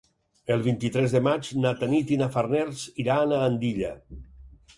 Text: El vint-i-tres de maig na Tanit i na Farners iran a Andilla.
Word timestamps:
El 0.53 0.61
vint-i-tres 0.67 1.13
de 1.17 1.21
maig 1.27 1.51
na 1.65 1.73
Tanit 1.83 2.15
i 2.15 2.17
na 2.23 2.31
Farners 2.37 2.83
iran 3.05 3.37
a 3.37 3.45
Andilla. 3.51 3.95